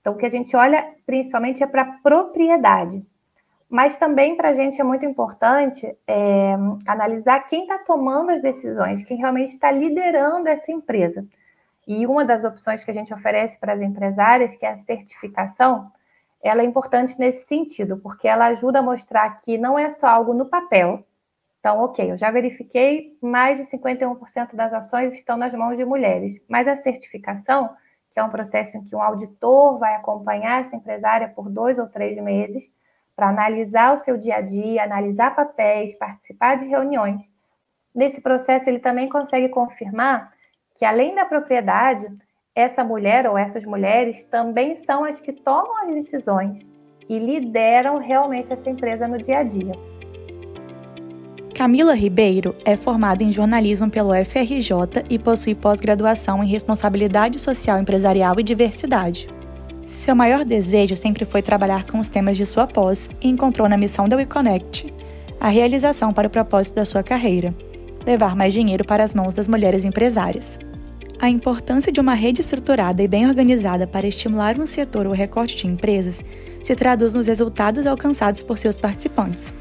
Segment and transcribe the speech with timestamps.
[0.00, 3.04] Então, o que a gente olha principalmente é para propriedade.
[3.68, 6.54] Mas também para a gente é muito importante é,
[6.86, 11.24] analisar quem está tomando as decisões, quem realmente está liderando essa empresa.
[11.86, 15.88] E uma das opções que a gente oferece para as empresárias, que é a certificação,
[16.42, 20.32] ela é importante nesse sentido, porque ela ajuda a mostrar que não é só algo
[20.32, 21.04] no papel.
[21.60, 26.40] Então, ok, eu já verifiquei, mais de 51% das ações estão nas mãos de mulheres,
[26.48, 27.70] mas a certificação,
[28.12, 31.86] que é um processo em que um auditor vai acompanhar essa empresária por dois ou
[31.86, 32.70] três meses,
[33.14, 37.22] para analisar o seu dia a dia, analisar papéis, participar de reuniões.
[37.94, 40.32] Nesse processo, ele também consegue confirmar
[40.74, 42.06] que, além da propriedade,
[42.54, 46.66] essa mulher ou essas mulheres também são as que tomam as decisões
[47.08, 49.89] e lideram realmente essa empresa no dia a dia.
[51.54, 58.38] Camila Ribeiro é formada em jornalismo pelo FRJ e possui pós-graduação em responsabilidade social empresarial
[58.38, 59.28] e diversidade.
[59.86, 63.76] Seu maior desejo sempre foi trabalhar com os temas de sua pós e encontrou na
[63.76, 64.92] missão da WeConnect
[65.38, 67.54] a realização para o propósito da sua carreira:
[68.06, 70.58] levar mais dinheiro para as mãos das mulheres empresárias.
[71.18, 75.56] A importância de uma rede estruturada e bem organizada para estimular um setor ou recorte
[75.56, 76.24] de empresas
[76.62, 79.52] se traduz nos resultados alcançados por seus participantes.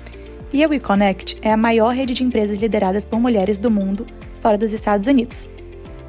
[0.52, 4.06] E a WeConnect é a maior rede de empresas lideradas por mulheres do mundo,
[4.40, 5.48] fora dos Estados Unidos.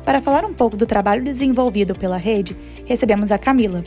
[0.05, 3.83] Para falar um pouco do trabalho desenvolvido pela rede, recebemos a Camila,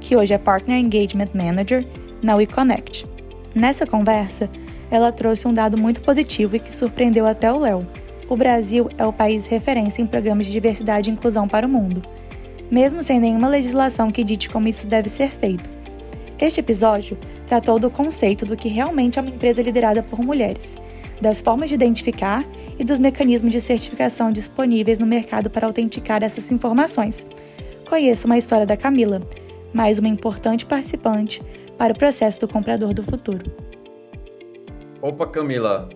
[0.00, 1.86] que hoje é Partner Engagement Manager
[2.22, 3.06] na WeConnect.
[3.54, 4.50] Nessa conversa,
[4.90, 7.86] ela trouxe um dado muito positivo e que surpreendeu até o Léo
[8.28, 12.00] o Brasil é o país referência em programas de diversidade e inclusão para o mundo,
[12.70, 15.68] mesmo sem nenhuma legislação que dite como isso deve ser feito.
[16.38, 17.18] Este episódio
[17.54, 20.74] tratou do conceito do que realmente é uma empresa liderada por mulheres,
[21.20, 22.44] das formas de identificar
[22.76, 27.24] e dos mecanismos de certificação disponíveis no mercado para autenticar essas informações.
[27.88, 29.22] Conheça uma história da Camila,
[29.72, 31.40] mais uma importante participante
[31.78, 33.44] para o processo do comprador do futuro.
[35.00, 35.88] Opa, Camila,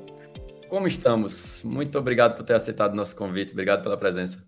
[0.68, 1.64] como estamos?
[1.64, 3.50] Muito obrigado por ter aceitado o nosso convite.
[3.52, 4.46] Obrigado pela presença.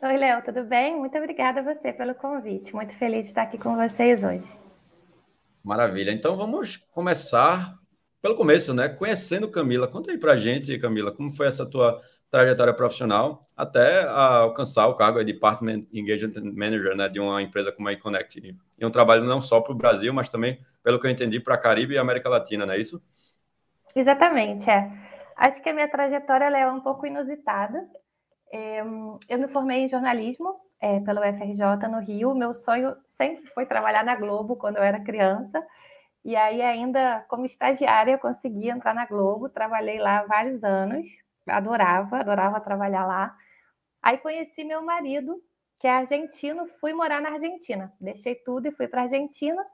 [0.00, 0.96] Oi, Léo, tudo bem?
[0.96, 2.72] Muito obrigada a você pelo convite.
[2.72, 4.67] Muito feliz de estar aqui com vocês hoje.
[5.68, 6.12] Maravilha.
[6.12, 7.78] Então vamos começar
[8.22, 8.88] pelo começo, né?
[8.88, 9.86] Conhecendo Camila.
[9.86, 15.18] Conta aí pra gente, Camila, como foi essa tua trajetória profissional até alcançar o cargo
[15.22, 18.56] de Department Engagement Manager né, de uma empresa como a iConnect.
[18.78, 21.58] E um trabalho não só para o Brasil, mas também, pelo que eu entendi, para
[21.58, 23.02] Caribe e América Latina, não é isso?
[23.94, 24.90] Exatamente, é.
[25.36, 27.86] Acho que a minha trajetória é um pouco inusitada.
[29.28, 32.34] Eu me formei em jornalismo é, pelo FRJ no Rio.
[32.34, 35.64] Meu sonho sempre foi trabalhar na Globo quando eu era criança.
[36.24, 39.48] E aí, ainda como estagiária, consegui entrar na Globo.
[39.48, 41.08] Trabalhei lá vários anos.
[41.46, 43.36] Adorava, adorava trabalhar lá.
[44.02, 45.42] Aí conheci meu marido,
[45.78, 46.66] que é argentino.
[46.80, 47.92] Fui morar na Argentina.
[48.00, 49.64] Deixei tudo e fui para a Argentina.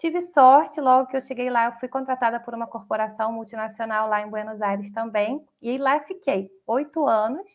[0.00, 4.22] Tive sorte, logo que eu cheguei lá, eu fui contratada por uma corporação multinacional lá
[4.22, 7.46] em Buenos Aires também, e lá fiquei oito anos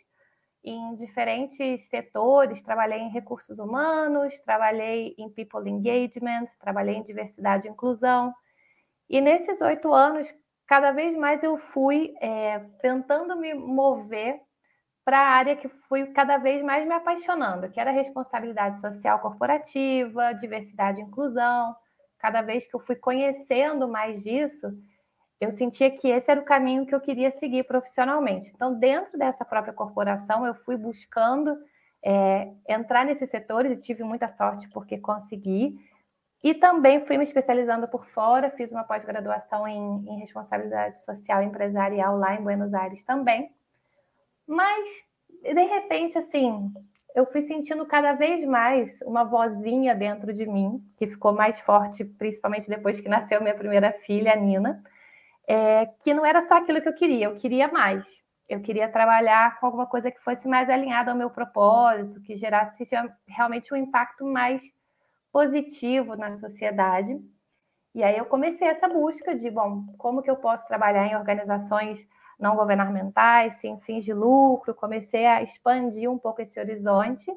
[0.66, 2.64] em diferentes setores.
[2.64, 8.34] Trabalhei em recursos humanos, trabalhei em people engagement, trabalhei em diversidade e inclusão.
[9.10, 10.34] E nesses oito anos,
[10.68, 14.42] cada vez mais eu fui é, tentando me mover
[15.04, 20.34] para a área que fui cada vez mais me apaixonando, que era responsabilidade social corporativa,
[20.34, 21.76] diversidade e inclusão
[22.26, 24.76] cada vez que eu fui conhecendo mais disso,
[25.40, 28.52] eu sentia que esse era o caminho que eu queria seguir profissionalmente.
[28.54, 31.58] Então, dentro dessa própria corporação, eu fui buscando
[32.04, 35.78] é, entrar nesses setores e tive muita sorte porque consegui.
[36.44, 42.18] E também fui me especializando por fora, fiz uma pós-graduação em, em responsabilidade social empresarial
[42.18, 43.52] lá em Buenos Aires também.
[44.48, 44.88] Mas,
[45.42, 46.72] de repente, assim,
[47.16, 52.06] eu fui sentindo cada vez mais uma vozinha dentro de mim, que ficou mais forte,
[52.06, 54.84] principalmente depois que nasceu minha primeira filha, a Nina,
[55.48, 58.24] é, que não era só aquilo que eu queria, eu queria mais.
[58.48, 62.88] Eu queria trabalhar com alguma coisa que fosse mais alinhada ao meu propósito, que gerasse
[63.28, 64.62] realmente um impacto mais
[65.32, 67.20] positivo na sociedade.
[67.94, 72.08] E aí eu comecei essa busca de, bom, como que eu posso trabalhar em organizações
[72.38, 77.32] não governamentais, sem fins de lucro, comecei a expandir um pouco esse horizonte.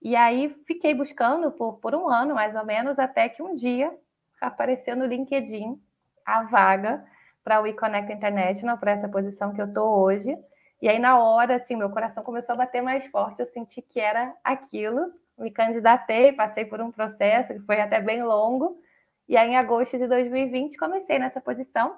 [0.00, 3.92] E aí fiquei buscando por, por um ano, mais ou menos, até que um dia
[4.40, 5.80] apareceu no LinkedIn
[6.24, 7.04] a vaga
[7.46, 10.36] para o WeConnect International, para essa posição que eu estou hoje.
[10.82, 14.00] E aí, na hora, assim, meu coração começou a bater mais forte, eu senti que
[14.00, 15.12] era aquilo.
[15.38, 18.76] Me candidatei, passei por um processo que foi até bem longo.
[19.28, 21.96] E aí, em agosto de 2020, comecei nessa posição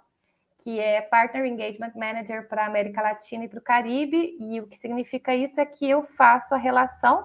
[0.58, 4.66] que é Partner Engagement Manager para a América Latina e para o Caribe, e o
[4.66, 7.24] que significa isso é que eu faço a relação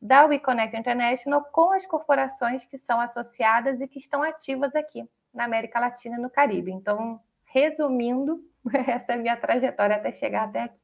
[0.00, 5.44] da WeConnect International com as corporações que são associadas e que estão ativas aqui na
[5.44, 6.70] América Latina e no Caribe.
[6.70, 7.20] Então,
[7.52, 8.40] resumindo,
[8.86, 10.80] essa é a minha trajetória até chegar até aqui.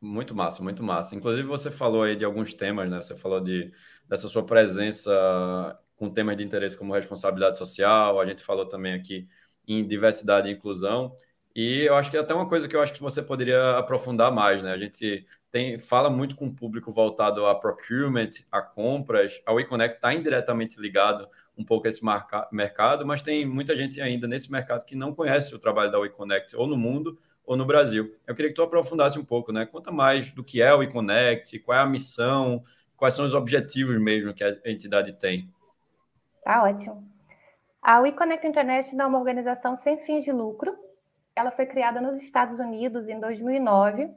[0.00, 1.16] Muito massa, muito massa.
[1.16, 3.02] Inclusive, você falou aí de alguns temas, né?
[3.02, 3.72] Você falou de,
[4.06, 5.10] dessa sua presença
[5.96, 9.26] com temas de interesse como responsabilidade social, a gente falou também aqui
[9.66, 11.16] em diversidade e inclusão.
[11.54, 14.30] E eu acho que é até uma coisa que eu acho que você poderia aprofundar
[14.30, 14.72] mais, né?
[14.72, 19.42] A gente tem, fala muito com o público voltado a procurement, a compras.
[19.44, 24.28] A WeConnect está indiretamente ligado um pouco esse marca, mercado, mas tem muita gente ainda
[24.28, 28.14] nesse mercado que não conhece o trabalho da WeConnect, ou no mundo ou no Brasil.
[28.26, 29.66] Eu queria que tu aprofundasse um pouco, né?
[29.66, 32.62] Conta mais do que é o WeConnect, qual é a missão,
[32.96, 35.50] quais são os objetivos mesmo que a entidade tem.
[36.44, 37.08] Tá ótimo.
[37.82, 40.76] A WeConnect International é uma organização sem fins de lucro.
[41.34, 44.10] Ela foi criada nos Estados Unidos em 2009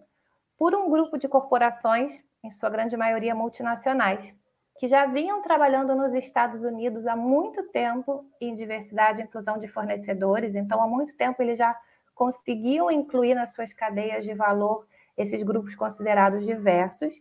[0.58, 4.34] por um grupo de corporações, em sua grande maioria multinacionais,
[4.82, 9.68] que já vinham trabalhando nos Estados Unidos há muito tempo em diversidade e inclusão de
[9.68, 10.56] fornecedores.
[10.56, 11.80] Então, há muito tempo eles já
[12.16, 17.14] conseguiam incluir nas suas cadeias de valor esses grupos considerados diversos.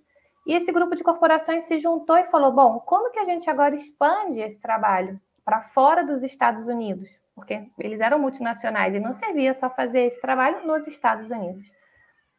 [0.46, 3.74] E esse grupo de corporações se juntou e falou: bom, como que a gente agora
[3.74, 7.10] expande esse trabalho para fora dos Estados Unidos?
[7.34, 11.70] Porque eles eram multinacionais e não servia só fazer esse trabalho nos Estados Unidos.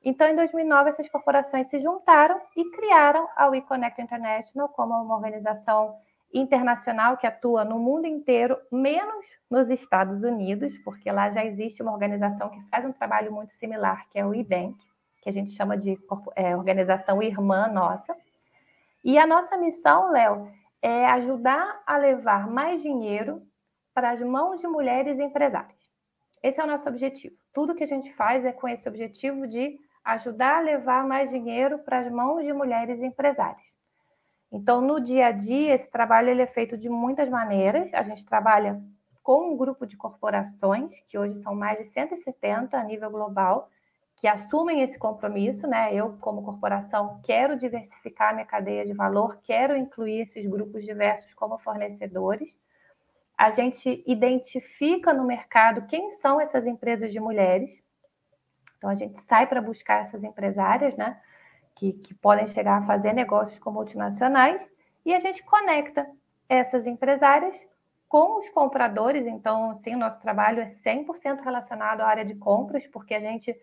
[0.04, 5.96] Então, em 2009, essas corporações se juntaram e criaram a WeConnect International como uma organização
[6.34, 11.92] internacional que atua no mundo inteiro, menos nos Estados Unidos, porque lá já existe uma
[11.92, 14.76] organização que faz um trabalho muito similar, que é o IBank,
[15.22, 16.00] que a gente chama de
[16.36, 18.16] é, organização irmã nossa.
[19.04, 20.52] E a nossa missão, Léo,
[20.82, 23.46] é ajudar a levar mais dinheiro
[23.94, 25.80] para as mãos de mulheres empresárias.
[26.42, 27.36] Esse é o nosso objetivo.
[27.54, 31.80] Tudo que a gente faz é com esse objetivo de ajudar a levar mais dinheiro
[31.80, 33.72] para as mãos de mulheres empresárias.
[34.52, 37.94] Então, no dia a dia, esse trabalho ele é feito de muitas maneiras.
[37.94, 38.82] A gente trabalha
[39.24, 43.70] com um grupo de corporações, que hoje são mais de 170 a nível global,
[44.18, 45.94] que assumem esse compromisso, né?
[45.96, 51.58] Eu, como corporação, quero diversificar minha cadeia de valor, quero incluir esses grupos diversos como
[51.58, 52.60] fornecedores.
[53.38, 57.82] A gente identifica no mercado quem são essas empresas de mulheres.
[58.82, 61.22] Então, a gente sai para buscar essas empresárias, né?
[61.76, 64.68] que, que podem chegar a fazer negócios com multinacionais,
[65.06, 66.10] e a gente conecta
[66.50, 67.64] essas empresárias
[68.10, 69.28] com os compradores.
[69.28, 73.56] Então, sim, o nosso trabalho é 100% relacionado à área de compras, porque a gente,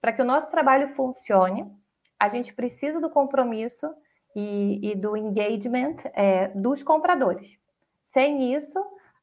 [0.00, 1.70] para que o nosso trabalho funcione,
[2.18, 3.94] a gente precisa do compromisso
[4.34, 7.58] e, e do engagement é, dos compradores.
[8.02, 8.78] Sem isso,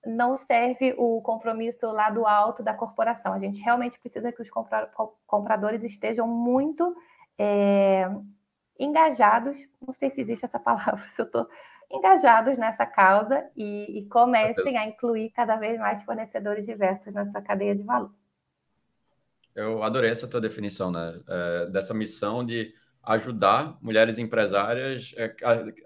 [0.06, 3.34] não serve o compromisso lá do alto da corporação.
[3.34, 4.92] A gente realmente precisa que os compra
[5.28, 6.96] compradores estejam muito
[7.38, 8.10] é,
[8.80, 11.48] engajados, não sei se existe essa palavra, se eu estou
[11.92, 17.42] engajados nessa causa e, e comecem a incluir cada vez mais fornecedores diversos na sua
[17.42, 18.14] cadeia de valor.
[19.54, 21.20] Eu adorei essa tua definição, né?
[21.28, 25.34] É, dessa missão de ajudar mulheres empresárias, é,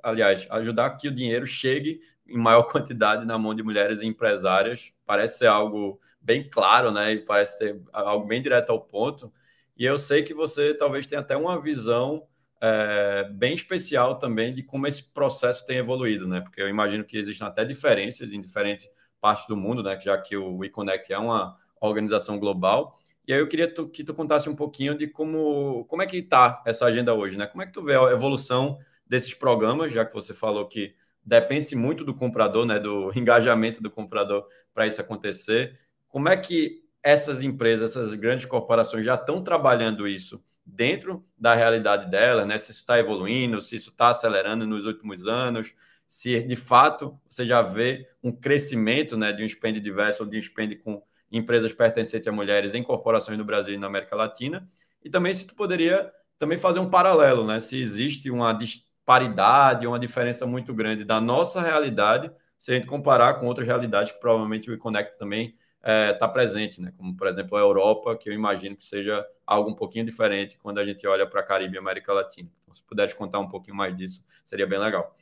[0.04, 4.92] aliás, ajudar que o dinheiro chegue em maior quantidade na mão de mulheres empresárias.
[5.06, 7.14] Parece ser algo bem claro, né?
[7.14, 9.32] E parece ter algo bem direto ao ponto.
[9.78, 12.26] E eu sei que você talvez tenha até uma visão
[12.62, 16.42] é, bem especial também de como esse processo tem evoluído, né?
[16.42, 18.90] Porque eu imagino que existem até diferenças em diferentes
[19.22, 20.00] partes do mundo, né?
[20.02, 22.98] Já que o WeConnect é uma organização global.
[23.28, 26.18] E aí eu queria tu, que tu contasse um pouquinho de como, como é que
[26.18, 27.48] está essa agenda hoje, né?
[27.48, 31.76] Como é que tu vê a evolução desses programas, já que você falou que depende
[31.76, 32.80] muito do comprador, né?
[32.80, 35.80] Do engajamento do comprador para isso acontecer.
[36.08, 42.10] Como é que essas empresas, essas grandes corporações já estão trabalhando isso dentro da realidade
[42.10, 42.58] dela, né?
[42.58, 45.74] Se isso está evoluindo, se isso está acelerando nos últimos anos,
[46.08, 50.38] se de fato você já vê um crescimento, né, de um spend diverso, ou de
[50.38, 51.02] um spend com
[51.38, 54.68] empresas pertencentes a mulheres em corporações no Brasil e na América Latina,
[55.04, 57.60] e também se tu poderia também fazer um paralelo, né?
[57.60, 63.36] Se existe uma disparidade, uma diferença muito grande da nossa realidade, se a gente comparar
[63.36, 65.54] com outras realidades que provavelmente o eConnect também
[65.86, 66.92] está é, tá presente, né?
[66.98, 70.80] como por exemplo a Europa, que eu imagino que seja algo um pouquinho diferente quando
[70.80, 72.50] a gente olha para a Caribe e América Latina.
[72.60, 75.16] Então, se puder contar um pouquinho mais disso, seria bem legal.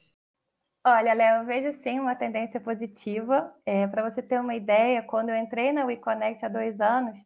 [0.85, 3.53] Olha, Léo, eu vejo sim uma tendência positiva.
[3.65, 7.17] É, para você ter uma ideia, quando eu entrei na WeConnect há dois anos,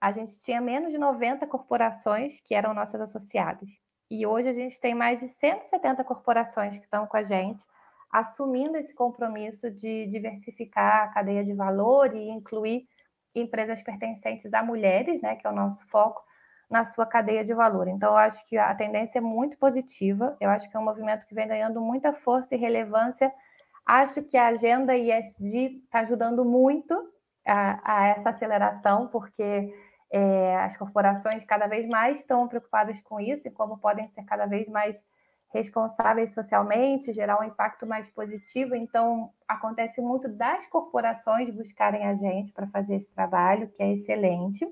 [0.00, 3.68] a gente tinha menos de 90 corporações que eram nossas associadas.
[4.10, 7.64] E hoje a gente tem mais de 170 corporações que estão com a gente
[8.10, 12.88] assumindo esse compromisso de diversificar a cadeia de valor e incluir
[13.34, 16.24] empresas pertencentes a mulheres, né, que é o nosso foco,
[16.68, 17.88] na sua cadeia de valor.
[17.88, 21.26] Então, eu acho que a tendência é muito positiva, eu acho que é um movimento
[21.26, 23.32] que vem ganhando muita força e relevância.
[23.84, 26.92] Acho que a agenda ISD está ajudando muito
[27.46, 29.72] a, a, essa aceleração, porque
[30.10, 34.46] é, as corporações cada vez mais estão preocupadas com isso e como podem ser cada
[34.46, 35.00] vez mais
[35.52, 38.74] responsáveis socialmente, gerar um impacto mais positivo.
[38.74, 44.66] Então, acontece muito das corporações buscarem a gente para fazer esse trabalho, que é excelente.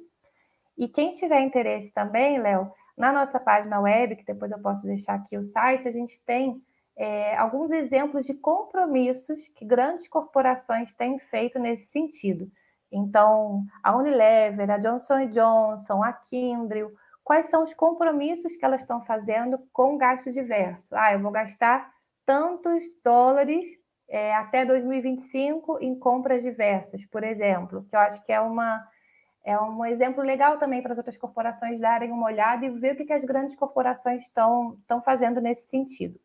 [0.77, 5.15] E quem tiver interesse também, Léo, na nossa página web, que depois eu posso deixar
[5.15, 6.61] aqui o site, a gente tem
[6.97, 12.51] é, alguns exemplos de compromissos que grandes corporações têm feito nesse sentido.
[12.91, 16.93] Então, a Unilever, a Johnson Johnson, a Kindle,
[17.25, 20.95] quais são os compromissos que elas estão fazendo com gasto diverso?
[20.95, 21.93] Ah, eu vou gastar
[22.25, 23.67] tantos dólares
[24.09, 28.87] é, até 2025 em compras diversas, por exemplo, que eu acho que é uma
[29.45, 32.97] é um exemplo legal também para as outras corporações darem uma olhada e ver o
[32.97, 36.19] que, que as grandes corporações estão, fazendo nesse sentido.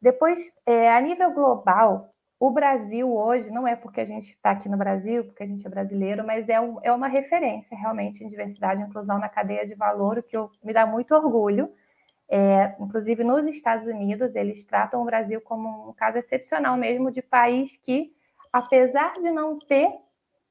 [0.00, 4.68] Depois, é, a nível global, o Brasil hoje, não é porque a gente está aqui
[4.68, 8.28] no Brasil, porque a gente é brasileiro, mas é, um, é uma referência realmente em
[8.28, 11.72] diversidade e inclusão na cadeia de valor, o que eu, me dá muito orgulho.
[12.28, 17.22] É, inclusive, nos Estados Unidos, eles tratam o Brasil como um caso excepcional mesmo de
[17.22, 18.12] país que,
[18.52, 19.88] apesar de não ter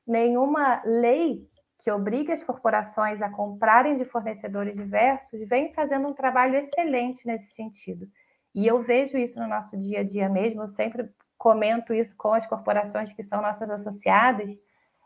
[0.05, 1.47] nenhuma lei
[1.85, 7.51] que obriga as corporações a comprarem de fornecedores diversos, vem fazendo um trabalho excelente nesse
[7.51, 8.07] sentido.
[8.55, 12.33] E eu vejo isso no nosso dia a dia mesmo, eu sempre comento isso com
[12.33, 14.51] as corporações que são nossas associadas,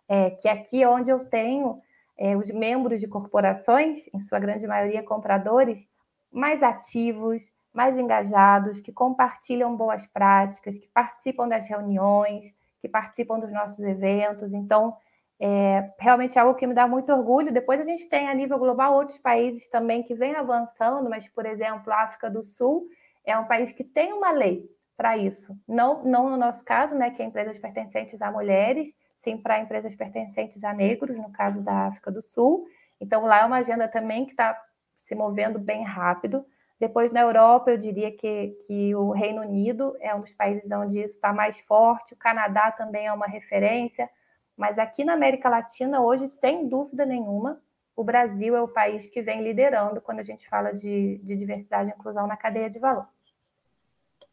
[0.08, 1.82] é, que aqui é onde eu tenho
[2.18, 5.86] é, os membros de corporações, em sua grande maioria compradores,
[6.32, 7.44] mais ativos,
[7.74, 14.54] mais engajados, que compartilham boas práticas, que participam das reuniões, que participam dos nossos eventos.
[14.54, 14.96] Então,
[15.40, 17.54] é realmente algo que me dá muito orgulho.
[17.54, 21.46] Depois a gente tem a nível global outros países também que vêm avançando, mas, por
[21.46, 22.88] exemplo, a África do Sul
[23.26, 25.58] é um país que tem uma lei para isso.
[25.66, 29.96] Não, não no nosso caso, né, que é empresas pertencentes a mulheres, sim para empresas
[29.96, 32.68] pertencentes a negros, no caso da África do Sul.
[33.00, 34.62] Então, lá é uma agenda também que está
[35.06, 36.46] se movendo bem rápido.
[36.78, 41.00] Depois, na Europa, eu diria que, que o Reino Unido é um dos países onde
[41.00, 44.10] isso está mais forte, o Canadá também é uma referência.
[44.60, 47.62] Mas aqui na América Latina, hoje, sem dúvida nenhuma,
[47.96, 51.90] o Brasil é o país que vem liderando quando a gente fala de, de diversidade
[51.90, 53.08] e inclusão na cadeia de valor.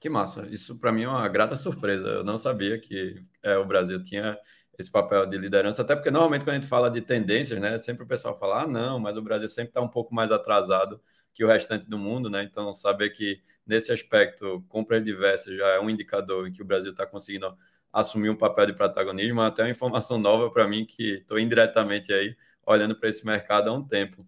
[0.00, 0.44] Que massa!
[0.50, 2.08] Isso para mim é uma grata surpresa.
[2.08, 4.36] Eu não sabia que é, o Brasil tinha
[4.76, 8.02] esse papel de liderança, até porque normalmente quando a gente fala de tendências, né, sempre
[8.02, 11.00] o pessoal fala, ah, não, mas o Brasil sempre está um pouco mais atrasado
[11.32, 12.42] que o restante do mundo, né?
[12.42, 16.90] Então, saber que nesse aspecto, compras diversas já é um indicador em que o Brasil
[16.90, 17.54] está conseguindo
[18.00, 22.36] assumir um papel de protagonismo, até uma informação nova para mim que estou indiretamente aí
[22.66, 24.26] olhando para esse mercado há um tempo.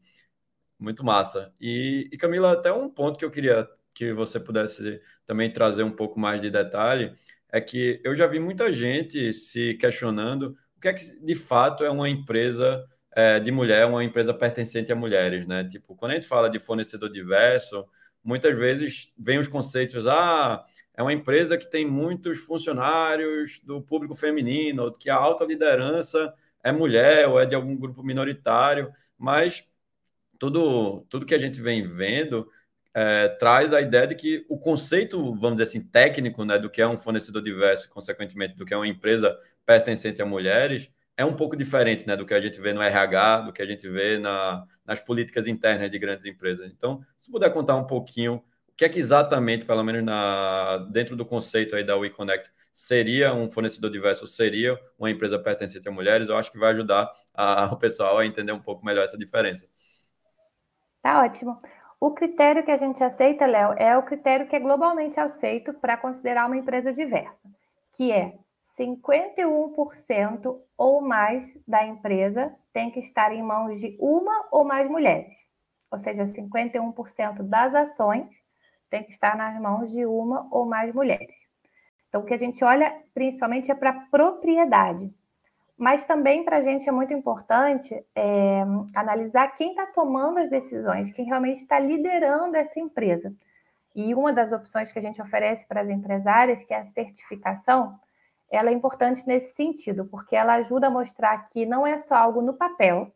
[0.79, 1.53] Muito massa.
[1.61, 5.91] E, e, Camila, até um ponto que eu queria que você pudesse também trazer um
[5.91, 7.15] pouco mais de detalhe
[7.51, 11.85] é que eu já vi muita gente se questionando o que é que de fato
[11.85, 15.65] é uma empresa é, de mulher, uma empresa pertencente a mulheres, né?
[15.65, 17.85] Tipo, quando a gente fala de fornecedor diverso,
[18.23, 20.65] muitas vezes vem os conceitos, ah,
[20.99, 26.73] é uma empresa que tem muitos funcionários do público feminino, que a alta liderança é
[26.73, 29.65] mulher ou é de algum grupo minoritário, mas
[30.41, 32.51] tudo, tudo que a gente vem vendo
[32.93, 36.83] é, traz a ideia de que o conceito, vamos dizer assim, técnico né, do que
[36.83, 41.37] é um fornecedor diverso, consequentemente, do que é uma empresa pertencente a mulheres, é um
[41.37, 44.19] pouco diferente né, do que a gente vê no RH, do que a gente vê
[44.19, 46.69] na, nas políticas internas de grandes empresas.
[46.73, 48.43] Então, se puder contar um pouquinho
[48.79, 53.51] que é que exatamente, pelo menos na, dentro do conceito aí da WeConnect, seria um
[53.51, 57.77] fornecedor diverso, seria uma empresa pertencente a mulheres, eu acho que vai ajudar a, o
[57.77, 59.67] pessoal a entender um pouco melhor essa diferença.
[61.03, 61.61] Tá ótimo.
[61.99, 65.97] O critério que a gente aceita, Léo, é o critério que é globalmente aceito para
[65.97, 67.51] considerar uma empresa diversa,
[67.95, 68.39] que é
[68.79, 75.35] 51% ou mais da empresa tem que estar em mãos de uma ou mais mulheres.
[75.91, 78.29] Ou seja, 51% das ações
[78.89, 81.37] tem que estar nas mãos de uma ou mais mulheres.
[82.09, 85.13] Então, o que a gente olha principalmente é para propriedade.
[85.77, 88.63] Mas também para a gente é muito importante é,
[88.95, 93.33] analisar quem está tomando as decisões, quem realmente está liderando essa empresa.
[93.95, 97.97] E uma das opções que a gente oferece para as empresárias, que é a certificação,
[98.51, 102.43] ela é importante nesse sentido, porque ela ajuda a mostrar que não é só algo
[102.43, 103.13] no papel,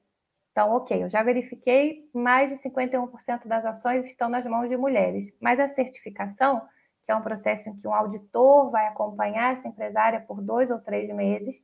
[0.52, 5.32] então, ok, eu já verifiquei, mais de 51% das ações estão nas mãos de mulheres,
[5.40, 6.60] mas a certificação,
[7.04, 10.78] que é um processo em que um auditor vai acompanhar essa empresária por dois ou
[10.78, 11.56] três meses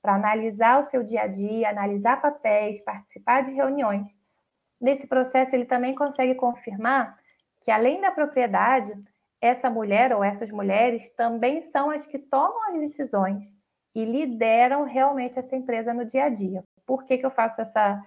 [0.00, 4.06] para analisar o seu dia a dia, analisar papéis, participar de reuniões.
[4.80, 7.18] nesse processo ele também consegue confirmar
[7.60, 8.92] que, além da propriedade,
[9.40, 13.52] essa mulher ou essas mulheres também são as que tomam as decisões
[13.94, 16.62] e lideram realmente essa empresa no dia a dia.
[16.86, 18.00] Por que, que eu faço essa,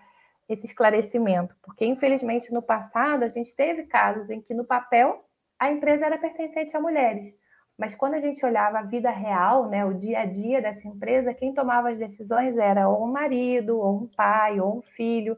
[0.49, 1.55] esse esclarecimento?
[1.61, 5.23] Porque, infelizmente, no passado, a gente teve casos em que, no papel,
[5.59, 7.33] a empresa era pertencente a mulheres.
[7.77, 11.33] Mas quando a gente olhava a vida real, né, o dia a dia dessa empresa,
[11.33, 15.37] quem tomava as decisões era ou um marido, ou um pai, ou um filho.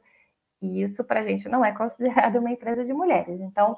[0.60, 3.40] E isso, para a gente, não é considerado uma empresa de mulheres.
[3.42, 3.78] Então,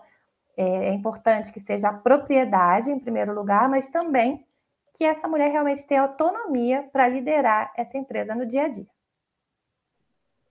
[0.56, 4.46] é, é importante que seja a propriedade, em primeiro lugar, mas também
[4.94, 8.88] que essa mulher realmente tenha autonomia para liderar essa empresa no dia a dia.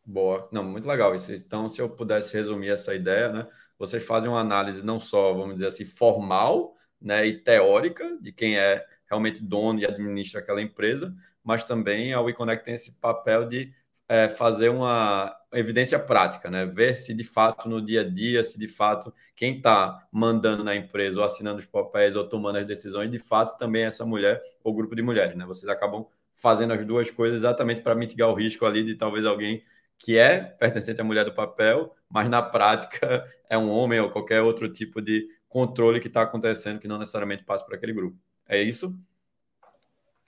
[0.05, 1.33] Boa, não, muito legal isso.
[1.33, 3.47] Então, se eu pudesse resumir essa ideia, né,
[3.79, 8.59] vocês fazem uma análise não só, vamos dizer assim, formal, né, e teórica de quem
[8.59, 13.73] é realmente dono e administra aquela empresa, mas também a WeConnect tem esse papel de
[14.09, 16.67] é, fazer uma evidência prática, né?
[16.67, 20.75] Ver se de fato no dia a dia, se de fato quem está mandando na
[20.75, 24.43] empresa ou assinando os papéis ou tomando as decisões, de fato também é essa mulher
[24.63, 25.45] ou grupo de mulheres, né?
[25.47, 29.63] Vocês acabam fazendo as duas coisas exatamente para mitigar o risco ali de talvez alguém
[30.03, 34.43] que é pertencente à mulher do papel, mas na prática é um homem ou qualquer
[34.43, 38.19] outro tipo de controle que está acontecendo que não necessariamente passa por aquele grupo.
[38.49, 38.99] É isso?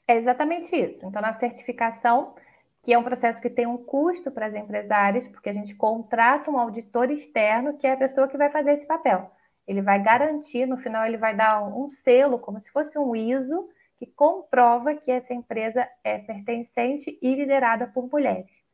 [0.06, 1.04] É exatamente isso.
[1.04, 2.36] Então, na certificação,
[2.84, 6.50] que é um processo que tem um custo para as empresárias, porque a gente contrata
[6.50, 9.28] um auditor externo, que é a pessoa que vai fazer esse papel.
[9.66, 13.68] Ele vai garantir, no final, ele vai dar um selo, como se fosse um ISO,
[13.96, 18.64] que comprova que essa empresa é pertencente e liderada por mulheres.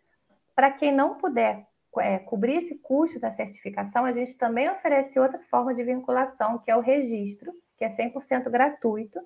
[0.60, 1.66] Para quem não puder
[2.00, 6.70] é, cobrir esse custo da certificação, a gente também oferece outra forma de vinculação, que
[6.70, 9.18] é o registro, que é 100% gratuito.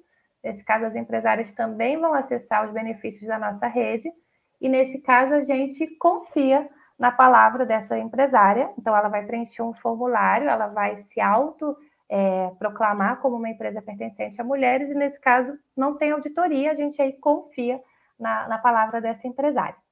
[0.44, 4.12] Nesse caso, as empresárias também vão acessar os benefícios da nossa rede
[4.60, 8.70] e nesse caso a gente confia na palavra dessa empresária.
[8.78, 11.76] Então, ela vai preencher um formulário, ela vai se auto
[12.08, 16.74] é, proclamar como uma empresa pertencente a mulheres, e nesse caso não tem auditoria, a
[16.74, 17.82] gente aí confia
[18.16, 19.82] na, na palavra dessa empresária.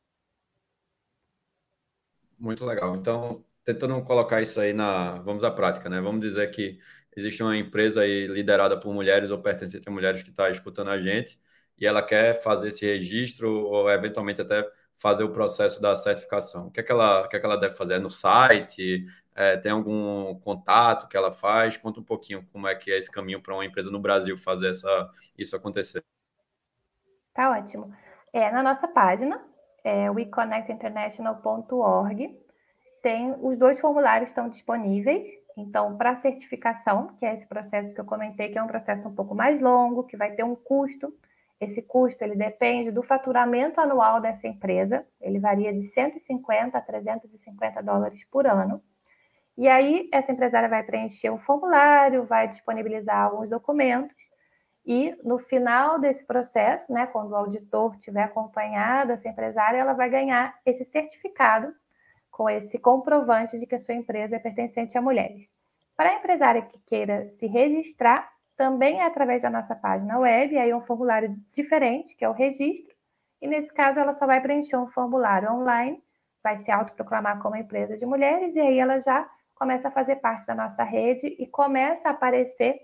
[2.43, 2.97] Muito legal.
[2.97, 5.21] Então, tentando colocar isso aí na.
[5.21, 6.01] Vamos à prática, né?
[6.01, 6.77] Vamos dizer que
[7.17, 11.01] existe uma empresa aí liderada por mulheres ou pertencente a mulheres que está escutando a
[11.01, 11.39] gente
[11.79, 16.67] e ela quer fazer esse registro ou eventualmente até fazer o processo da certificação.
[16.67, 17.95] O que é que ela, o que é que ela deve fazer?
[17.95, 19.07] É no site?
[19.37, 21.77] É, tem algum contato que ela faz?
[21.77, 24.71] Conta um pouquinho como é que é esse caminho para uma empresa no Brasil fazer
[24.71, 26.03] essa, isso acontecer.
[27.33, 27.95] Tá ótimo.
[28.33, 29.41] É, na nossa página,
[29.85, 32.43] é weconnectinternational.org,
[33.03, 35.29] tem os dois formulários estão disponíveis.
[35.57, 39.15] Então, para certificação, que é esse processo que eu comentei, que é um processo um
[39.15, 41.13] pouco mais longo, que vai ter um custo,
[41.61, 47.83] esse custo ele depende do faturamento anual dessa empresa, ele varia de 150 a 350
[47.83, 48.83] dólares por ano.
[49.57, 54.32] E aí essa empresária vai preencher um formulário, vai disponibilizar alguns documentos
[54.85, 60.11] e no final desse processo, né, quando o auditor tiver acompanhado essa empresária, ela vai
[60.11, 61.73] ganhar esse certificado
[62.31, 65.49] com esse comprovante de que a sua empresa é pertencente a mulheres.
[65.97, 70.71] Para a empresária que queira se registrar, também é através da nossa página web, aí
[70.71, 72.95] é um formulário diferente, que é o registro,
[73.41, 76.03] e nesse caso ela só vai preencher um formulário online,
[76.43, 80.47] vai se autoproclamar como empresa de mulheres, e aí ela já começa a fazer parte
[80.47, 82.81] da nossa rede e começa a aparecer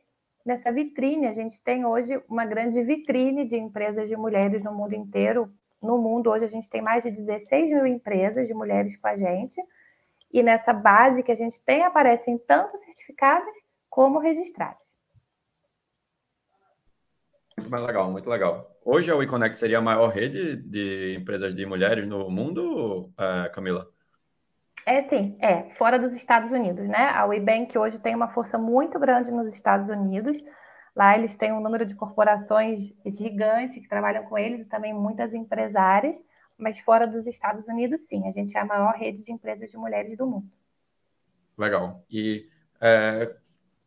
[0.49, 1.27] nessa vitrine.
[1.27, 5.53] A gente tem hoje uma grande vitrine de empresas de mulheres no mundo inteiro.
[5.81, 9.17] No mundo, hoje, a gente tem mais de 16 mil empresas de mulheres com a
[9.17, 9.61] gente.
[10.33, 13.55] E nessa base que a gente tem, aparecem tanto certificadas
[13.89, 14.79] como registradas.
[17.57, 18.75] Muito mais legal, muito legal.
[18.85, 23.87] Hoje a WeConnect seria a maior rede de empresas de mulheres no mundo, é, Camila?
[24.87, 27.11] É sim, é, fora dos Estados Unidos, né?
[27.11, 30.37] A WeBank hoje tem uma força muito grande nos Estados Unidos.
[30.97, 35.35] Lá eles têm um número de corporações gigante que trabalham com eles e também muitas
[35.35, 36.17] empresárias,
[36.57, 39.77] mas fora dos Estados Unidos, sim, a gente é a maior rede de empresas de
[39.77, 40.51] mulheres do mundo.
[41.57, 42.05] Legal.
[42.11, 42.47] E
[42.81, 43.37] é,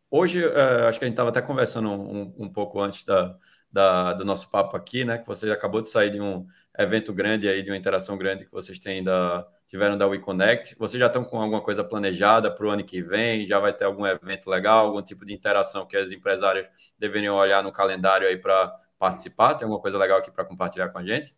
[0.10, 3.38] hoje, é, acho que a gente estava até conversando um, um pouco antes da,
[3.72, 5.18] da, do nosso papo aqui, né?
[5.18, 6.46] Que você acabou de sair de um
[6.78, 10.76] evento grande aí, de uma interação grande que vocês têm da, tiveram da WeConnect.
[10.78, 13.46] Vocês já estão com alguma coisa planejada para o ano que vem?
[13.46, 17.64] Já vai ter algum evento legal, algum tipo de interação que as empresárias deveriam olhar
[17.64, 19.56] no calendário aí para participar?
[19.56, 21.36] Tem alguma coisa legal aqui para compartilhar com a gente?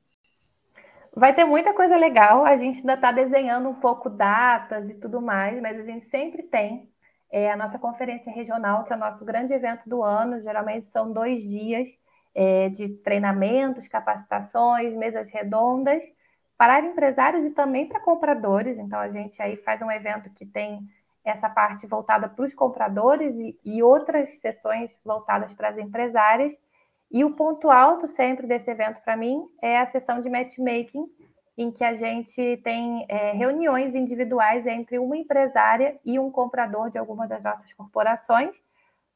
[1.15, 2.43] Vai ter muita coisa legal.
[2.43, 6.41] A gente ainda está desenhando um pouco datas e tudo mais, mas a gente sempre
[6.41, 6.89] tem
[7.31, 10.41] é, a nossa conferência regional, que é o nosso grande evento do ano.
[10.41, 11.89] Geralmente são dois dias
[12.35, 16.01] é, de treinamentos, capacitações, mesas redondas,
[16.57, 18.79] para empresários e também para compradores.
[18.79, 20.87] Então, a gente aí faz um evento que tem
[21.23, 26.53] essa parte voltada para os compradores e, e outras sessões voltadas para as empresárias.
[27.11, 31.05] E o ponto alto sempre desse evento para mim é a sessão de matchmaking,
[31.55, 36.97] em que a gente tem é, reuniões individuais entre uma empresária e um comprador de
[36.97, 38.55] alguma das nossas corporações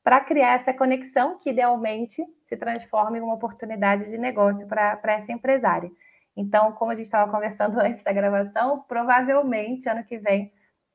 [0.07, 5.33] para criar essa conexão que idealmente se transforma em uma oportunidade de negócio para essa
[5.33, 5.91] empresária.
[6.33, 10.49] Então, como a gente estava conversando antes da gravação, provavelmente ano que vem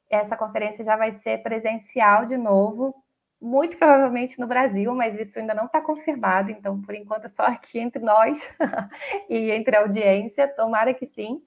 [0.09, 2.95] essa conferência já vai ser presencial de novo,
[3.39, 7.81] muito provavelmente no Brasil, mas isso ainda não está confirmado, então por enquanto só aqui
[7.81, 8.51] entre nós
[9.29, 11.43] e entre a audiência, tomara que sim.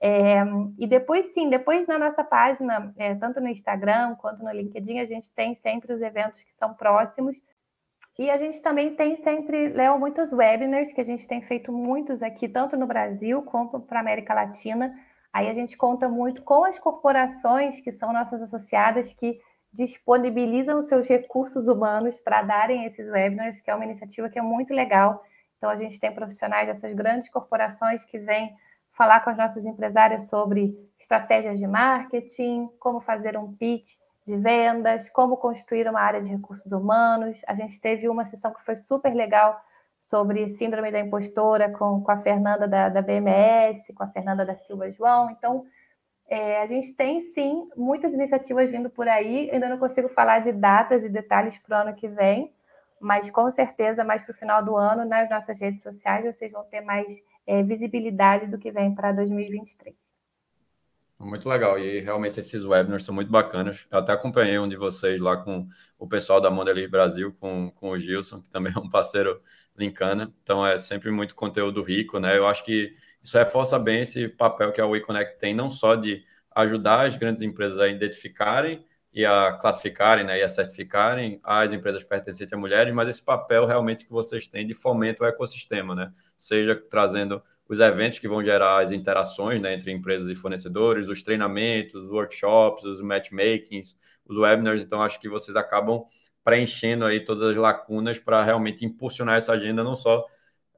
[0.00, 0.44] É,
[0.78, 5.06] e depois sim, depois na nossa página, é, tanto no Instagram quanto no LinkedIn, a
[5.06, 7.36] gente tem sempre os eventos que são próximos.
[8.18, 12.22] E a gente também tem sempre, Léo, muitos webinars, que a gente tem feito muitos
[12.22, 14.92] aqui, tanto no Brasil como para a América Latina.
[15.32, 19.38] Aí a gente conta muito com as corporações que são nossas associadas, que
[19.72, 24.74] disponibilizam seus recursos humanos para darem esses webinars, que é uma iniciativa que é muito
[24.74, 25.22] legal.
[25.56, 28.52] Então, a gente tem profissionais dessas grandes corporações que vêm
[28.98, 33.94] falar com as nossas empresárias sobre estratégias de marketing, como fazer um pitch
[34.26, 37.40] de vendas, como construir uma área de recursos humanos.
[37.46, 39.58] A gente teve uma sessão que foi super legal
[40.00, 44.56] sobre síndrome da impostora com, com a Fernanda da, da BMS, com a Fernanda da
[44.56, 45.30] Silva João.
[45.30, 45.64] Então,
[46.28, 49.48] é, a gente tem sim muitas iniciativas vindo por aí.
[49.52, 52.52] Ainda não consigo falar de datas e detalhes para o ano que vem,
[53.00, 56.64] mas com certeza, mais para o final do ano, nas nossas redes sociais, vocês vão
[56.64, 57.06] ter mais
[57.48, 59.96] é, visibilidade do que vem para 2023.
[61.18, 63.88] Muito legal, e realmente esses webinars são muito bacanas.
[63.90, 65.66] Eu até acompanhei um de vocês lá com
[65.98, 69.40] o pessoal da Mondelez Brasil, com, com o Gilson, que também é um parceiro
[69.76, 70.32] linkana.
[70.42, 72.36] Então é sempre muito conteúdo rico, né?
[72.38, 76.22] Eu acho que isso reforça bem esse papel que a WeConnect tem, não só de
[76.54, 78.84] ajudar as grandes empresas a identificarem
[79.18, 83.66] e a classificarem né, e a certificarem as empresas pertencentes a mulheres, mas esse papel
[83.66, 86.12] realmente que vocês têm de fomento ao ecossistema, né?
[86.36, 91.20] Seja trazendo os eventos que vão gerar as interações né, entre empresas e fornecedores, os
[91.20, 94.84] treinamentos, os workshops, os matchmakings, os webinars.
[94.84, 96.04] Então, acho que vocês acabam
[96.44, 100.24] preenchendo aí todas as lacunas para realmente impulsionar essa agenda, não só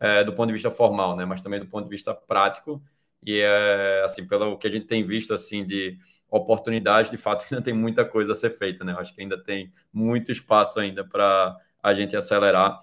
[0.01, 2.83] é, do ponto de vista formal, né, mas também do ponto de vista prático.
[3.23, 5.99] E é assim, pelo que a gente tem visto assim de
[6.31, 8.95] oportunidades, de fato, ainda tem muita coisa a ser feita, né?
[8.99, 12.81] Acho que ainda tem muito espaço ainda para a gente acelerar.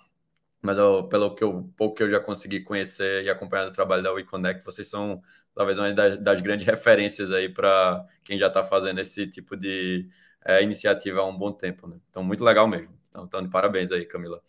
[0.61, 4.03] Mas eu, pelo que eu, pouco que eu já consegui conhecer e acompanhar o trabalho
[4.03, 5.21] da WeConnect, vocês são
[5.55, 10.09] talvez uma das, das grandes referências aí para quem já está fazendo esse tipo de
[10.45, 11.97] é, iniciativa há um bom tempo, né?
[12.09, 12.97] Então, muito legal mesmo.
[13.09, 14.41] Então, então, parabéns aí, Camila.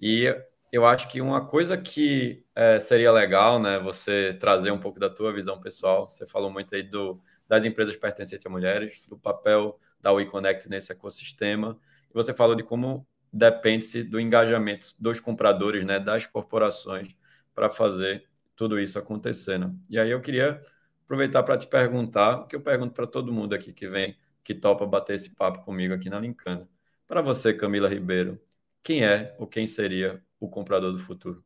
[0.00, 0.34] E
[0.72, 5.08] eu acho que uma coisa que é, seria legal, né, você trazer um pouco da
[5.08, 6.08] tua visão pessoal.
[6.08, 10.92] Você falou muito aí do, das empresas pertencentes a mulheres, do papel da WeConnect nesse
[10.92, 11.78] ecossistema.
[12.10, 17.14] E você falou de como depende-se do engajamento dos compradores, né, das corporações,
[17.54, 18.24] para fazer
[18.54, 19.58] tudo isso acontecer.
[19.58, 19.72] Né?
[19.88, 20.60] E aí eu queria
[21.04, 24.54] aproveitar para te perguntar, o que eu pergunto para todo mundo aqui que vem, que
[24.54, 26.68] topa bater esse papo comigo aqui na Lincana.
[27.06, 28.40] Para você, Camila Ribeiro,
[28.82, 31.44] quem é ou quem seria o comprador do futuro?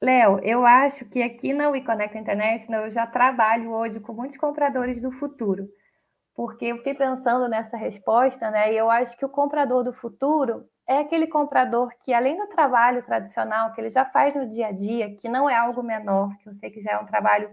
[0.00, 5.00] Léo, eu acho que aqui na WeConnect International eu já trabalho hoje com muitos compradores
[5.00, 5.68] do futuro,
[6.34, 8.72] porque eu fiquei pensando nessa resposta, né?
[8.72, 13.02] E eu acho que o comprador do futuro é aquele comprador que, além do trabalho
[13.04, 16.48] tradicional que ele já faz no dia a dia, que não é algo menor, que
[16.48, 17.50] eu sei que já é um trabalho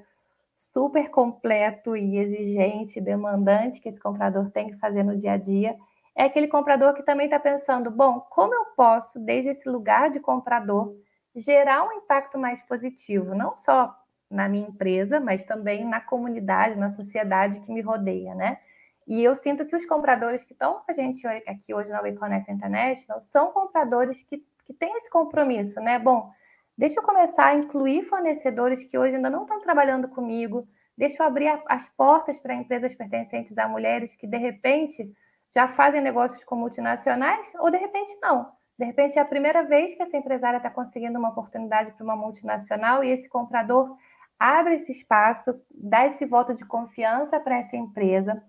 [0.58, 5.76] super completo e exigente, demandante que esse comprador tem que fazer no dia a dia,
[6.16, 10.20] é aquele comprador que também está pensando: bom, como eu posso, desde esse lugar de
[10.20, 10.96] comprador,
[11.36, 13.96] gerar um impacto mais positivo, não só
[14.30, 18.60] na minha empresa, mas também na comunidade, na sociedade que me rodeia, né?
[19.08, 22.50] E eu sinto que os compradores que estão com a gente aqui hoje na WeConnect
[22.52, 26.00] International são compradores que, que têm esse compromisso, né?
[26.00, 26.32] Bom,
[26.78, 30.66] deixa eu começar a incluir fornecedores que hoje ainda não estão trabalhando comigo,
[30.98, 35.12] deixa eu abrir as portas para empresas pertencentes a mulheres que, de repente,
[35.54, 39.94] já fazem negócios com multinacionais ou, de repente, não de repente, é a primeira vez
[39.94, 43.96] que essa empresária está conseguindo uma oportunidade para uma multinacional e esse comprador
[44.40, 48.44] abre esse espaço, dá esse voto de confiança para essa empresa.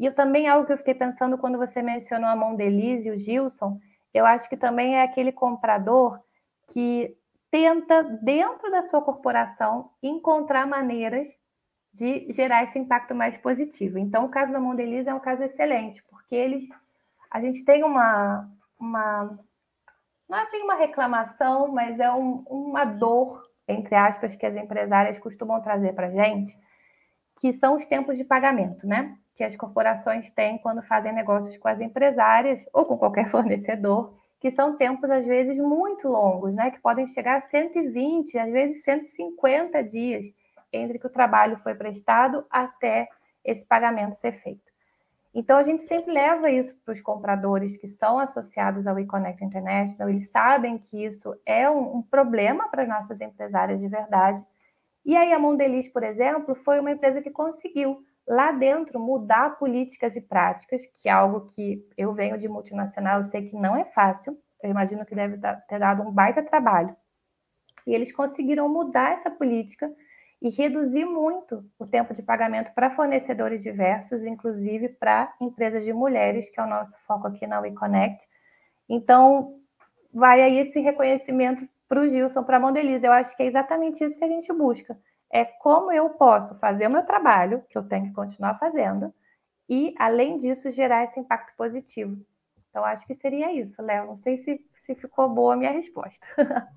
[0.00, 3.18] E eu também, algo que eu fiquei pensando quando você mencionou a Mondelise e o
[3.18, 3.78] Gilson,
[4.14, 6.18] eu acho que também é aquele comprador
[6.72, 7.14] que
[7.50, 11.28] tenta, dentro da sua corporação, encontrar maneiras
[11.92, 13.98] de gerar esse impacto mais positivo.
[13.98, 16.68] Então, o caso da Mondelise é um caso excelente, porque eles,
[17.30, 19.38] a gente tem uma, uma
[20.28, 25.18] não é bem uma reclamação, mas é um, uma dor entre aspas, que as empresárias
[25.18, 26.56] costumam trazer para a gente,
[27.40, 29.16] que são os tempos de pagamento, né?
[29.34, 34.50] Que as corporações têm quando fazem negócios com as empresárias ou com qualquer fornecedor, que
[34.50, 36.70] são tempos, às vezes, muito longos, né?
[36.70, 40.26] Que podem chegar a 120, às vezes 150 dias
[40.72, 43.08] entre que o trabalho foi prestado até
[43.44, 44.65] esse pagamento ser feito.
[45.38, 50.08] Então, a gente sempre leva isso para os compradores que são associados ao eConnect International,
[50.08, 54.42] eles sabem que isso é um, um problema para as nossas empresárias de verdade.
[55.04, 60.16] E aí, a Mondelez, por exemplo, foi uma empresa que conseguiu lá dentro mudar políticas
[60.16, 63.84] e práticas, que é algo que eu venho de multinacional, eu sei que não é
[63.84, 65.36] fácil, eu imagino que deve
[65.68, 66.96] ter dado um baita trabalho.
[67.86, 69.92] E eles conseguiram mudar essa política
[70.40, 76.50] e reduzir muito o tempo de pagamento para fornecedores diversos, inclusive para empresas de mulheres,
[76.50, 78.22] que é o nosso foco aqui na WeConnect.
[78.88, 79.58] Então,
[80.12, 83.06] vai aí esse reconhecimento para o Gilson, para a Mondeliza.
[83.06, 84.98] Eu acho que é exatamente isso que a gente busca.
[85.30, 89.12] É como eu posso fazer o meu trabalho, que eu tenho que continuar fazendo,
[89.68, 92.16] e, além disso, gerar esse impacto positivo.
[92.70, 94.06] Então, acho que seria isso, Léo.
[94.06, 96.26] Não sei se, se ficou boa a minha resposta.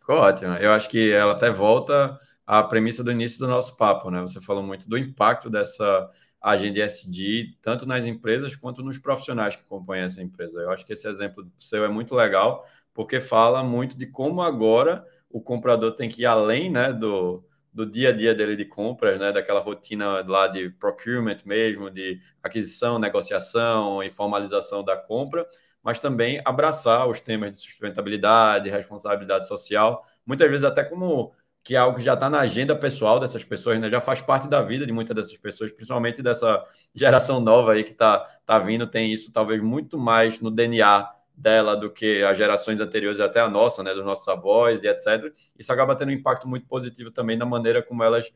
[0.00, 0.54] Ficou ótimo.
[0.54, 4.22] Eu acho que ela até volta a premissa do início do nosso papo, né?
[4.22, 9.60] Você falou muito do impacto dessa agenda ESG, tanto nas empresas quanto nos profissionais que
[9.60, 10.62] acompanham essa empresa.
[10.62, 15.04] Eu acho que esse exemplo seu é muito legal, porque fala muito de como agora
[15.28, 19.20] o comprador tem que ir além né, do, do dia a dia dele de compras,
[19.20, 25.46] né, daquela rotina lá de procurement mesmo, de aquisição, negociação e formalização da compra,
[25.82, 31.34] mas também abraçar os temas de sustentabilidade, responsabilidade social, muitas vezes até como
[31.68, 33.90] que é algo que já está na agenda pessoal dessas pessoas, né?
[33.90, 37.90] já faz parte da vida de muitas dessas pessoas, principalmente dessa geração nova aí que
[37.90, 42.80] está tá vindo, tem isso talvez muito mais no DNA dela do que as gerações
[42.80, 45.30] anteriores, até a nossa, né, dos nossos avós e etc.
[45.58, 48.32] Isso acaba tendo um impacto muito positivo também na maneira como elas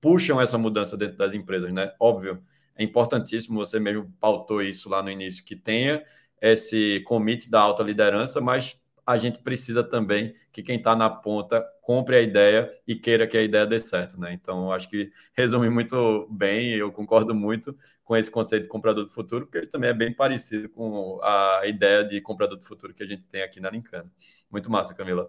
[0.00, 1.92] puxam essa mudança dentro das empresas, né?
[2.00, 2.42] Óbvio,
[2.74, 6.02] é importantíssimo, você mesmo pautou isso lá no início, que tenha
[6.42, 11.64] esse comitê da alta liderança, mas a gente precisa também que quem está na ponta
[11.82, 14.32] compre a ideia e queira que a ideia dê certo, né?
[14.32, 19.10] Então, acho que resume muito bem, eu concordo muito com esse conceito de comprador do
[19.10, 23.02] futuro, porque ele também é bem parecido com a ideia de comprador do futuro que
[23.02, 24.10] a gente tem aqui na Lincana.
[24.50, 25.28] Muito massa, Camila.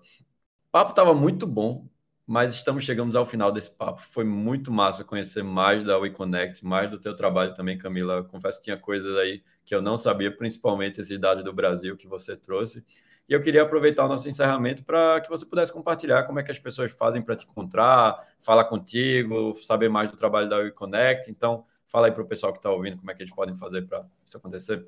[0.67, 1.87] O papo estava muito bom,
[2.27, 4.01] mas estamos chegando ao final desse papo.
[4.01, 8.23] Foi muito massa conhecer mais da WeConnect, mais do teu trabalho também, Camila.
[8.23, 12.07] Confesso que tinha coisas aí que eu não sabia, principalmente esses dados do Brasil que
[12.07, 12.85] você trouxe.
[13.27, 16.51] E eu queria aproveitar o nosso encerramento para que você pudesse compartilhar como é que
[16.51, 21.31] as pessoas fazem para te encontrar, falar contigo, saber mais do trabalho da WeConnect.
[21.31, 23.87] Então, fala aí para o pessoal que está ouvindo como é que eles podem fazer
[23.87, 24.87] para isso acontecer.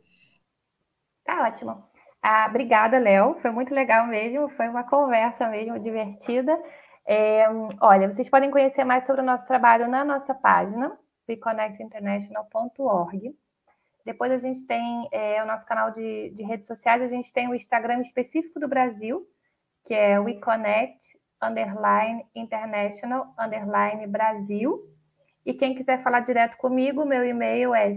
[1.23, 1.84] Tá ótimo.
[2.21, 3.36] Ah, obrigada, Léo.
[3.41, 4.50] Foi muito legal mesmo.
[4.50, 6.56] Foi uma conversa mesmo divertida.
[7.06, 7.45] É,
[7.82, 10.97] olha, vocês podem conhecer mais sobre o nosso trabalho na nossa página,
[11.28, 13.34] weconnectinternational.org.
[14.08, 17.50] Depois a gente tem é, o nosso canal de, de, redes sociais, a gente tem
[17.50, 19.28] o Instagram específico do Brasil,
[19.86, 24.89] que é WeConnect underline international underline Brasil.
[25.46, 27.91] E quem quiser falar direto comigo, meu e-mail é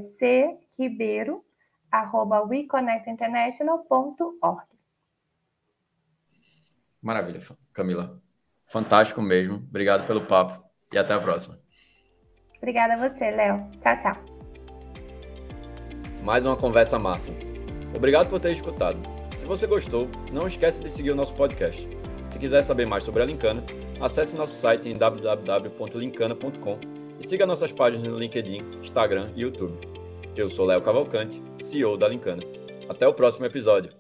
[0.75, 1.45] cribeiro
[1.93, 4.67] arroba weconnectinternational.org.
[7.01, 7.39] Maravilha,
[7.73, 8.21] Camila.
[8.67, 9.59] Fantástico mesmo.
[9.59, 10.61] Obrigado pelo papo
[10.93, 11.57] e até a próxima.
[12.57, 13.59] Obrigada a você, Léo.
[13.79, 14.40] Tchau, tchau
[16.23, 17.33] mais uma conversa massa.
[17.97, 18.99] Obrigado por ter escutado.
[19.39, 21.89] Se você gostou, não esqueça de seguir o nosso podcast.
[22.27, 23.65] Se quiser saber mais sobre a Lincana,
[24.01, 26.79] acesse nosso site em www.lincana.com
[27.19, 29.77] e siga nossas páginas no LinkedIn, Instagram e YouTube.
[30.37, 32.43] Eu sou Léo Cavalcante, CEO da Lincana.
[32.89, 34.00] Até o próximo episódio.